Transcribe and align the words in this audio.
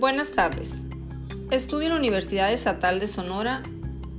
Buenas 0.00 0.32
tardes. 0.32 0.86
Estudio 1.50 1.88
en 1.88 1.92
la 1.92 1.98
Universidad 1.98 2.50
Estatal 2.50 3.00
de 3.00 3.06
Sonora 3.06 3.62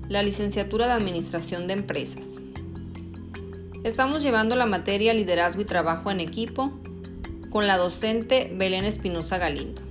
la 0.10 0.22
licenciatura 0.22 0.86
de 0.86 0.92
Administración 0.92 1.66
de 1.66 1.74
Empresas. 1.74 2.36
Estamos 3.84 4.22
llevando 4.22 4.56
la 4.56 4.68
materia 4.68 5.12
Liderazgo 5.16 5.64
y 5.64 5.66
Trabajo 5.66 6.12
en 6.12 6.20
Equipo 6.20 6.72
con 7.50 7.66
la 7.66 7.78
docente 7.78 8.54
Belén 8.56 8.86
Espinosa 8.86 9.40
Galindo. 9.40 9.82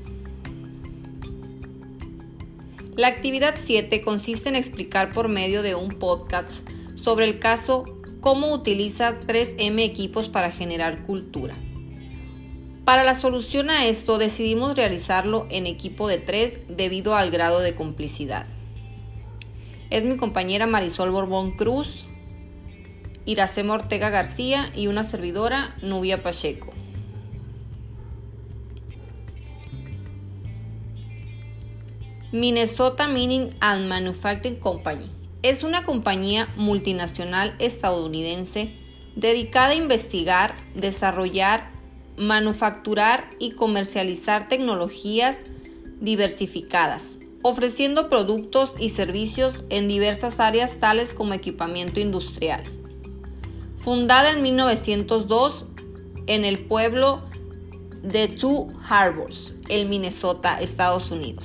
La 2.95 3.09
actividad 3.09 3.57
7 3.59 4.01
consiste 4.03 4.49
en 4.49 4.55
explicar 4.55 5.11
por 5.11 5.29
medio 5.29 5.61
de 5.65 5.75
un 5.75 5.89
podcast 5.89 6.61
sobre 6.95 7.25
el 7.25 7.41
caso 7.41 7.85
cómo 8.21 8.55
utiliza 8.55 9.19
3M 9.19 9.83
equipos 9.83 10.29
para 10.29 10.53
generar 10.53 11.05
cultura. 11.05 11.57
Para 12.85 13.05
la 13.05 13.15
solución 13.15 13.71
a 13.71 13.87
esto 13.87 14.19
decidimos 14.19 14.75
realizarlo 14.75 15.47
en 15.51 15.67
equipo 15.67 16.09
de 16.09 16.19
tres 16.19 16.59
debido 16.69 17.15
al 17.15 17.31
grado 17.31 17.61
de 17.61 17.75
complicidad. 17.75 18.47
Es 19.91 20.05
mi 20.05 20.17
compañera 20.17 20.67
Marisol 20.67 21.11
Borbón 21.11 21.57
Cruz, 21.57 22.07
Iracema 23.27 23.75
Ortega 23.75 24.09
García 24.09 24.73
y 24.75 24.87
una 24.87 25.05
servidora, 25.05 25.77
Nubia 25.83 26.23
Pacheco. 26.23 26.73
Minnesota 32.33 33.09
Mining 33.09 33.51
and 33.61 33.89
Manufacturing 33.89 34.59
Company 34.59 35.07
es 35.43 35.65
una 35.65 35.85
compañía 35.85 36.49
multinacional 36.57 37.57
estadounidense 37.59 38.73
dedicada 39.17 39.71
a 39.71 39.75
investigar, 39.75 40.55
desarrollar 40.75 41.70
manufacturar 42.21 43.31
y 43.39 43.53
comercializar 43.53 44.47
tecnologías 44.47 45.41
diversificadas, 46.01 47.19
ofreciendo 47.41 48.11
productos 48.11 48.75
y 48.79 48.91
servicios 48.91 49.65
en 49.71 49.89
diversas 49.89 50.39
áreas 50.39 50.79
tales 50.79 51.15
como 51.15 51.33
equipamiento 51.33 51.99
industrial. 51.99 52.63
Fundada 53.79 54.33
en 54.33 54.43
1902 54.43 55.65
en 56.27 56.45
el 56.45 56.59
pueblo 56.67 57.23
de 58.03 58.29
Two 58.29 58.69
Harbors, 58.87 59.55
el 59.71 59.89
Minnesota, 59.89 60.61
Estados 60.61 61.11
Unidos. 61.11 61.45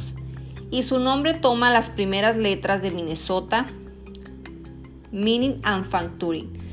Y 0.71 0.83
su 0.83 0.99
nombre 0.99 1.35
toma 1.35 1.71
las 1.71 1.89
primeras 1.89 2.35
letras 2.35 2.81
de 2.81 2.91
Minnesota, 2.91 3.67
Mining 5.13 5.61
and 5.63 5.89
Factoring 5.89 6.64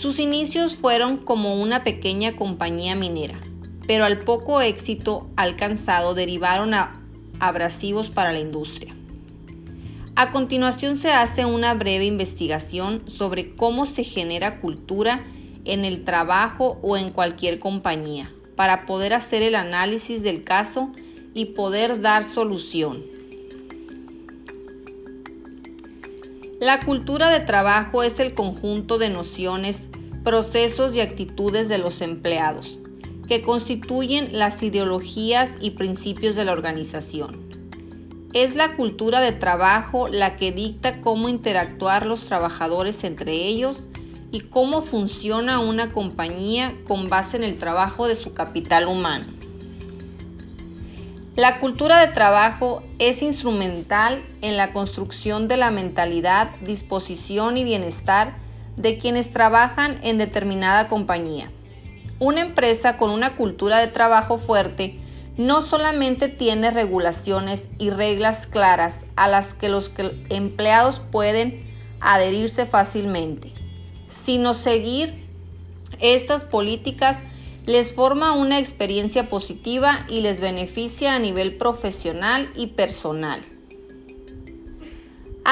sus 0.00 0.18
inicios 0.18 0.76
fueron 0.76 1.18
como 1.18 1.60
una 1.60 1.84
pequeña 1.84 2.34
compañía 2.34 2.96
minera, 2.96 3.38
pero 3.86 4.06
al 4.06 4.20
poco 4.20 4.62
éxito 4.62 5.28
alcanzado 5.36 6.14
derivaron 6.14 6.72
a 6.72 7.02
abrasivos 7.38 8.08
para 8.08 8.32
la 8.32 8.40
industria. 8.40 8.96
A 10.16 10.30
continuación 10.32 10.96
se 10.96 11.10
hace 11.10 11.44
una 11.44 11.74
breve 11.74 12.06
investigación 12.06 13.10
sobre 13.10 13.54
cómo 13.54 13.84
se 13.84 14.02
genera 14.02 14.62
cultura 14.62 15.22
en 15.66 15.84
el 15.84 16.02
trabajo 16.02 16.78
o 16.80 16.96
en 16.96 17.10
cualquier 17.10 17.58
compañía, 17.58 18.32
para 18.56 18.86
poder 18.86 19.12
hacer 19.12 19.42
el 19.42 19.54
análisis 19.54 20.22
del 20.22 20.44
caso 20.44 20.92
y 21.34 21.44
poder 21.46 22.00
dar 22.00 22.24
solución. 22.24 23.04
La 26.60 26.80
cultura 26.80 27.30
de 27.30 27.40
trabajo 27.40 28.02
es 28.02 28.20
el 28.20 28.34
conjunto 28.34 28.98
de 28.98 29.08
nociones, 29.08 29.88
procesos 30.30 30.94
y 30.94 31.00
actitudes 31.00 31.68
de 31.68 31.78
los 31.78 32.00
empleados, 32.00 32.78
que 33.26 33.42
constituyen 33.42 34.38
las 34.38 34.62
ideologías 34.62 35.56
y 35.60 35.70
principios 35.70 36.36
de 36.36 36.44
la 36.44 36.52
organización. 36.52 37.48
Es 38.32 38.54
la 38.54 38.76
cultura 38.76 39.20
de 39.20 39.32
trabajo 39.32 40.06
la 40.06 40.36
que 40.36 40.52
dicta 40.52 41.00
cómo 41.00 41.28
interactuar 41.28 42.06
los 42.06 42.22
trabajadores 42.22 43.02
entre 43.02 43.32
ellos 43.32 43.82
y 44.30 44.42
cómo 44.42 44.82
funciona 44.82 45.58
una 45.58 45.90
compañía 45.90 46.76
con 46.86 47.08
base 47.08 47.36
en 47.36 47.42
el 47.42 47.58
trabajo 47.58 48.06
de 48.06 48.14
su 48.14 48.32
capital 48.32 48.86
humano. 48.86 49.26
La 51.34 51.58
cultura 51.58 51.98
de 52.06 52.12
trabajo 52.12 52.84
es 53.00 53.22
instrumental 53.22 54.22
en 54.42 54.56
la 54.56 54.72
construcción 54.72 55.48
de 55.48 55.56
la 55.56 55.72
mentalidad, 55.72 56.52
disposición 56.60 57.56
y 57.56 57.64
bienestar 57.64 58.39
de 58.80 58.98
quienes 58.98 59.30
trabajan 59.30 59.98
en 60.02 60.18
determinada 60.18 60.88
compañía. 60.88 61.50
Una 62.18 62.40
empresa 62.40 62.96
con 62.96 63.10
una 63.10 63.36
cultura 63.36 63.78
de 63.78 63.86
trabajo 63.86 64.38
fuerte 64.38 64.98
no 65.36 65.62
solamente 65.62 66.28
tiene 66.28 66.70
regulaciones 66.70 67.68
y 67.78 67.90
reglas 67.90 68.46
claras 68.46 69.06
a 69.16 69.28
las 69.28 69.54
que 69.54 69.68
los 69.68 69.90
empleados 70.28 71.00
pueden 71.00 71.64
adherirse 72.00 72.66
fácilmente, 72.66 73.52
sino 74.08 74.54
seguir 74.54 75.26
estas 76.00 76.44
políticas 76.44 77.18
les 77.66 77.94
forma 77.94 78.32
una 78.32 78.58
experiencia 78.58 79.28
positiva 79.28 80.06
y 80.08 80.20
les 80.20 80.40
beneficia 80.40 81.14
a 81.14 81.18
nivel 81.18 81.56
profesional 81.56 82.50
y 82.56 82.68
personal. 82.68 83.42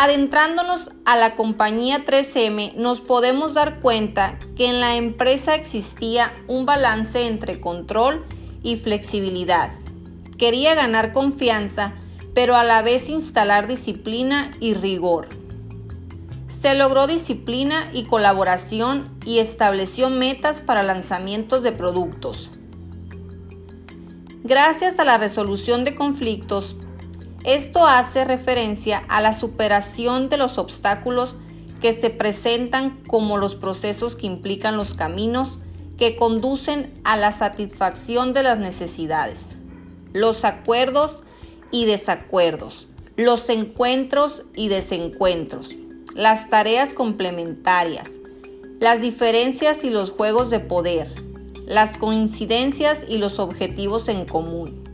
Adentrándonos 0.01 0.93
a 1.07 1.17
la 1.17 1.35
compañía 1.35 2.07
3M, 2.07 2.75
nos 2.75 3.01
podemos 3.01 3.55
dar 3.55 3.81
cuenta 3.81 4.39
que 4.55 4.69
en 4.69 4.79
la 4.79 4.95
empresa 4.95 5.57
existía 5.57 6.33
un 6.47 6.67
balance 6.67 7.27
entre 7.27 7.61
control 7.61 8.25
y 8.63 8.77
flexibilidad. 8.77 9.73
Quería 10.39 10.77
ganar 10.77 11.13
confianza, 11.13 11.95
pero 12.33 12.55
a 12.55 12.63
la 12.63 12.81
vez 12.83 13.09
instalar 13.09 13.67
disciplina 13.67 14.53
y 14.61 14.75
rigor. 14.75 15.31
Se 16.47 16.77
logró 16.77 17.09
disciplina 17.09 17.91
y 17.93 18.05
colaboración 18.05 19.19
y 19.27 19.41
estableció 19.41 20.11
metas 20.11 20.61
para 20.61 20.85
lanzamientos 20.85 21.65
de 21.65 21.73
productos. 21.73 22.51
Gracias 24.45 25.01
a 25.01 25.05
la 25.05 25.19
resolución 25.19 25.83
de 25.83 25.97
conflictos, 25.97 26.77
esto 27.45 27.87
hace 27.87 28.25
referencia 28.25 29.03
a 29.09 29.21
la 29.21 29.33
superación 29.33 30.29
de 30.29 30.37
los 30.37 30.59
obstáculos 30.59 31.37
que 31.81 31.93
se 31.93 32.11
presentan 32.11 32.97
como 33.09 33.37
los 33.37 33.55
procesos 33.55 34.17
que 34.17 34.27
implican 34.27 34.77
los 34.77 34.95
caminos 34.95 35.59
que 35.97 36.17
conducen 36.17 36.95
a 37.05 37.17
la 37.17 37.33
satisfacción 37.33 38.33
de 38.33 38.43
las 38.43 38.59
necesidades, 38.59 39.47
los 40.13 40.45
acuerdos 40.45 41.21
y 41.71 41.87
desacuerdos, 41.87 42.87
los 43.17 43.49
encuentros 43.49 44.43
y 44.55 44.69
desencuentros 44.69 45.75
las 46.19 46.51
tareas 46.51 46.95
complementarias, 46.95 48.11
las 48.81 49.01
diferencias 49.01 49.85
y 49.85 49.91
los 49.91 50.11
juegos 50.11 50.51
de 50.51 50.59
poder, 50.59 51.15
las 51.65 51.97
coincidencias 51.97 53.05
y 53.09 53.19
los 53.19 53.39
objetivos 53.39 54.09
en 54.09 54.25
común. 54.25 54.88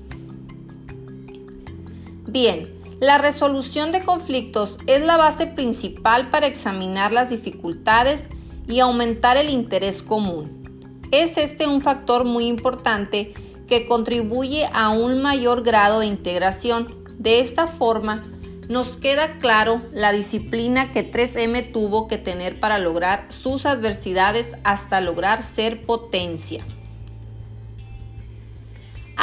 Bien, 2.34 2.74
la 2.98 3.16
resolución 3.16 3.92
de 3.92 4.02
conflictos 4.02 4.78
es 4.88 5.00
la 5.00 5.16
base 5.16 5.46
principal 5.46 6.30
para 6.30 6.48
examinar 6.48 7.12
las 7.12 7.30
dificultades 7.30 8.26
y 8.66 8.80
aumentar 8.80 9.36
el 9.36 9.50
interés 9.50 10.02
común. 10.02 11.00
Es 11.12 11.36
este 11.36 11.68
un 11.68 11.80
factor 11.80 12.24
muy 12.24 12.48
importante 12.48 13.34
que 13.68 13.86
contribuye 13.86 14.68
a 14.72 14.88
un 14.88 15.22
mayor 15.22 15.62
grado 15.62 16.00
de 16.00 16.06
integración. 16.06 17.04
De 17.20 17.38
esta 17.38 17.68
forma, 17.68 18.24
nos 18.68 18.96
queda 18.96 19.38
claro 19.38 19.80
la 19.92 20.10
disciplina 20.10 20.90
que 20.90 21.08
3M 21.08 21.70
tuvo 21.72 22.08
que 22.08 22.18
tener 22.18 22.58
para 22.58 22.78
lograr 22.78 23.26
sus 23.28 23.64
adversidades 23.64 24.56
hasta 24.64 25.00
lograr 25.00 25.44
ser 25.44 25.86
potencia. 25.86 26.66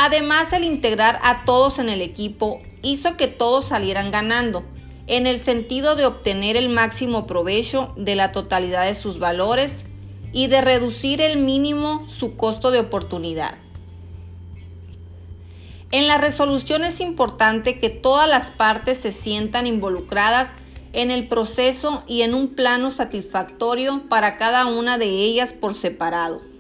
Además, 0.03 0.51
el 0.51 0.63
integrar 0.63 1.19
a 1.21 1.45
todos 1.45 1.77
en 1.77 1.87
el 1.87 2.01
equipo 2.01 2.59
hizo 2.81 3.17
que 3.17 3.27
todos 3.27 3.65
salieran 3.65 4.09
ganando, 4.09 4.63
en 5.05 5.27
el 5.27 5.37
sentido 5.37 5.95
de 5.95 6.07
obtener 6.07 6.57
el 6.57 6.69
máximo 6.69 7.27
provecho 7.27 7.93
de 7.95 8.15
la 8.15 8.31
totalidad 8.31 8.85
de 8.85 8.95
sus 8.95 9.19
valores 9.19 9.83
y 10.33 10.47
de 10.47 10.61
reducir 10.61 11.21
el 11.21 11.37
mínimo 11.37 12.09
su 12.09 12.35
costo 12.35 12.71
de 12.71 12.79
oportunidad. 12.79 13.59
En 15.91 16.07
la 16.07 16.17
resolución 16.17 16.83
es 16.83 16.99
importante 16.99 17.79
que 17.79 17.91
todas 17.91 18.27
las 18.27 18.49
partes 18.49 18.97
se 18.97 19.11
sientan 19.11 19.67
involucradas 19.67 20.49
en 20.93 21.11
el 21.11 21.27
proceso 21.27 22.03
y 22.07 22.23
en 22.23 22.33
un 22.33 22.55
plano 22.55 22.89
satisfactorio 22.89 24.01
para 24.09 24.35
cada 24.37 24.65
una 24.65 24.97
de 24.97 25.05
ellas 25.05 25.53
por 25.53 25.75
separado. 25.75 26.50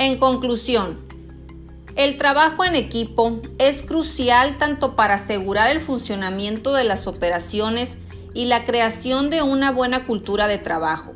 En 0.00 0.16
conclusión, 0.16 0.98
el 1.94 2.16
trabajo 2.16 2.64
en 2.64 2.74
equipo 2.74 3.42
es 3.58 3.82
crucial 3.82 4.56
tanto 4.56 4.96
para 4.96 5.16
asegurar 5.16 5.70
el 5.70 5.82
funcionamiento 5.82 6.72
de 6.72 6.84
las 6.84 7.06
operaciones 7.06 7.98
y 8.32 8.46
la 8.46 8.64
creación 8.64 9.28
de 9.28 9.42
una 9.42 9.72
buena 9.72 10.06
cultura 10.06 10.48
de 10.48 10.56
trabajo. 10.56 11.12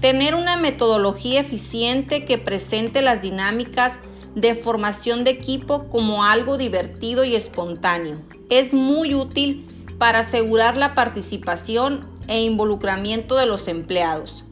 Tener 0.00 0.36
una 0.36 0.56
metodología 0.56 1.40
eficiente 1.40 2.24
que 2.24 2.38
presente 2.38 3.02
las 3.02 3.20
dinámicas 3.20 3.94
de 4.36 4.54
formación 4.54 5.24
de 5.24 5.32
equipo 5.32 5.88
como 5.88 6.22
algo 6.22 6.56
divertido 6.56 7.24
y 7.24 7.34
espontáneo. 7.34 8.20
Es 8.50 8.72
muy 8.72 9.16
útil 9.16 9.66
para 9.98 10.20
asegurar 10.20 10.76
la 10.76 10.94
participación 10.94 12.08
e 12.28 12.40
involucramiento 12.40 13.34
de 13.34 13.46
los 13.46 13.66
empleados. 13.66 14.43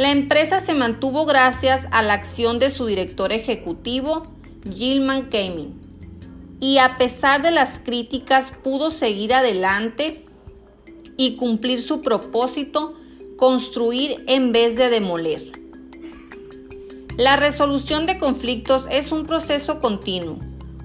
La 0.00 0.12
empresa 0.12 0.60
se 0.60 0.72
mantuvo 0.72 1.26
gracias 1.26 1.86
a 1.90 2.00
la 2.00 2.14
acción 2.14 2.58
de 2.58 2.70
su 2.70 2.86
director 2.86 3.34
ejecutivo, 3.34 4.32
Gilman 4.74 5.24
Kaming, 5.24 5.78
y 6.58 6.78
a 6.78 6.96
pesar 6.96 7.42
de 7.42 7.50
las 7.50 7.80
críticas 7.80 8.50
pudo 8.64 8.90
seguir 8.90 9.34
adelante 9.34 10.24
y 11.18 11.36
cumplir 11.36 11.82
su 11.82 12.00
propósito, 12.00 12.94
construir 13.36 14.24
en 14.26 14.52
vez 14.52 14.74
de 14.74 14.88
demoler. 14.88 15.52
La 17.18 17.36
resolución 17.36 18.06
de 18.06 18.18
conflictos 18.18 18.86
es 18.90 19.12
un 19.12 19.26
proceso 19.26 19.80
continuo. 19.80 20.38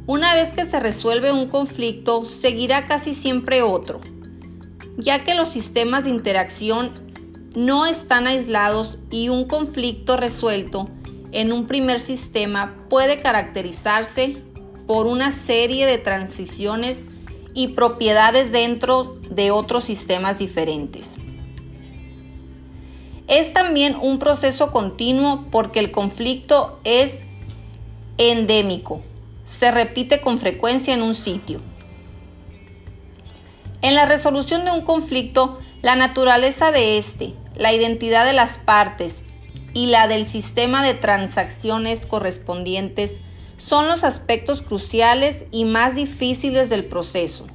Una 0.07 0.35
vez 0.35 0.49
que 0.49 0.65
se 0.65 0.81
resuelve 0.81 1.31
un 1.31 1.47
conflicto, 1.47 2.25
seguirá 2.25 2.85
casi 2.85 3.13
siempre 3.13 3.61
otro, 3.61 4.01
ya 4.97 5.23
que 5.23 5.35
los 5.35 5.47
sistemas 5.47 6.03
de 6.03 6.09
interacción 6.09 7.04
no 7.55 7.85
están 7.85 8.27
aislados 8.27 8.97
y 9.09 9.29
un 9.29 9.45
conflicto 9.45 10.17
resuelto 10.17 10.89
en 11.31 11.51
un 11.51 11.67
primer 11.67 11.99
sistema 11.99 12.75
puede 12.89 13.21
caracterizarse 13.21 14.37
por 14.87 15.07
una 15.07 15.31
serie 15.31 15.85
de 15.85 15.97
transiciones 15.97 17.03
y 17.53 17.69
propiedades 17.69 18.51
dentro 18.51 19.17
de 19.29 19.51
otros 19.51 19.85
sistemas 19.85 20.37
diferentes. 20.37 21.15
Es 23.27 23.53
también 23.53 23.97
un 23.99 24.19
proceso 24.19 24.71
continuo 24.71 25.47
porque 25.49 25.79
el 25.79 25.91
conflicto 25.91 26.79
es 26.83 27.19
endémico, 28.17 29.01
se 29.45 29.71
repite 29.71 30.21
con 30.21 30.37
frecuencia 30.37 30.93
en 30.93 31.01
un 31.01 31.15
sitio. 31.15 31.59
En 33.81 33.95
la 33.95 34.05
resolución 34.05 34.65
de 34.65 34.71
un 34.71 34.81
conflicto, 34.81 35.59
la 35.81 35.95
naturaleza 35.95 36.71
de 36.71 36.97
este, 36.97 37.33
la 37.57 37.73
identidad 37.73 38.25
de 38.25 38.33
las 38.33 38.57
partes 38.57 39.15
y 39.73 39.87
la 39.87 40.07
del 40.07 40.25
sistema 40.25 40.85
de 40.85 40.93
transacciones 40.93 42.05
correspondientes 42.05 43.15
son 43.57 43.87
los 43.87 44.03
aspectos 44.03 44.61
cruciales 44.61 45.45
y 45.51 45.65
más 45.65 45.95
difíciles 45.95 46.69
del 46.69 46.85
proceso. 46.85 47.47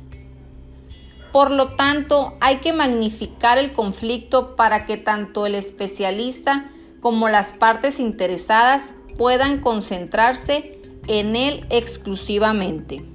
Por 1.32 1.50
lo 1.50 1.76
tanto, 1.76 2.37
hay 2.41 2.56
que 2.56 2.73
magnificar 2.73 3.58
el 3.58 3.73
conflicto 3.73 4.56
para 4.56 4.85
que 4.85 4.97
tanto 4.97 5.47
el 5.47 5.55
especialista 5.55 6.70
como 7.00 7.29
las 7.29 7.53
partes 7.53 8.00
interesadas 8.00 8.93
puedan 9.17 9.61
concentrarse 9.61 10.81
en 11.06 11.37
él 11.37 11.67
exclusivamente. 11.70 13.09